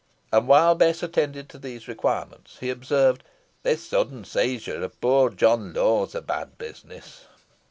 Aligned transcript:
And 0.33 0.47
while 0.47 0.73
Bess 0.73 1.03
attended 1.03 1.47
to 1.49 1.59
these 1.59 1.87
requirements, 1.87 2.57
he 2.59 2.71
observed, 2.71 3.23
"This 3.61 3.87
sudden 3.87 4.25
seizure 4.25 4.81
of 4.83 4.99
poor 4.99 5.29
John 5.29 5.73
Law 5.73 6.07
is 6.07 6.15
a 6.15 6.21
bad 6.23 6.57
business." 6.57 7.25